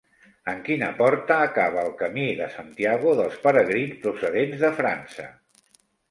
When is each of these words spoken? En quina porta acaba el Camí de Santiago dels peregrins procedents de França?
En 0.51 0.61
quina 0.67 0.87
porta 0.99 1.35
acaba 1.47 1.83
el 1.89 1.91
Camí 1.99 2.23
de 2.39 2.47
Santiago 2.53 3.13
dels 3.19 3.35
peregrins 3.43 3.99
procedents 4.07 4.65
de 4.65 4.71
França? 4.79 5.27